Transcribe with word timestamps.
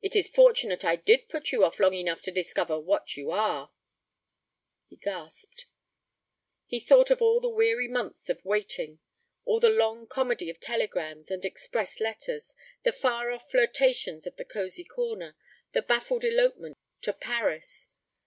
'It 0.00 0.16
is 0.16 0.30
fortunate 0.30 0.82
I 0.82 0.96
did 0.96 1.28
put 1.28 1.52
you 1.52 1.62
off 1.62 1.78
long 1.78 1.92
enough 1.92 2.22
to 2.22 2.30
discover 2.30 2.80
what 2.80 3.18
you 3.18 3.30
are.' 3.30 3.70
He 4.88 4.96
gasped. 4.96 5.66
He 6.64 6.80
thought 6.80 7.10
of 7.10 7.20
all 7.20 7.38
the 7.40 7.50
weary 7.50 7.86
months 7.86 8.30
of 8.30 8.42
waiting, 8.46 8.98
all 9.44 9.60
the 9.60 9.68
long 9.68 10.06
comedy 10.06 10.48
of 10.48 10.58
telegrams 10.58 11.30
and 11.30 11.44
express 11.44 12.00
letters, 12.00 12.54
the 12.82 12.92
far 12.94 13.30
off 13.30 13.50
flirtations 13.50 14.26
of 14.26 14.36
the 14.36 14.44
cosy 14.46 14.84
corner, 14.84 15.36
the 15.72 15.82
baffled 15.82 16.24
elopement 16.24 16.74
to 17.02 17.12
Paris. 17.12 17.88